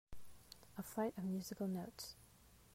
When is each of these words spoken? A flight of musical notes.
A 0.79 0.81
flight 0.81 1.15
of 1.15 1.25
musical 1.25 1.67
notes. 1.67 2.15